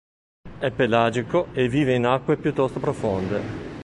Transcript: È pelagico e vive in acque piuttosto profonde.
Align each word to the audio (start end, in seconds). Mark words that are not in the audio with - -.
È 0.57 0.71
pelagico 0.71 1.49
e 1.53 1.69
vive 1.69 1.93
in 1.93 2.07
acque 2.07 2.35
piuttosto 2.35 2.79
profonde. 2.79 3.77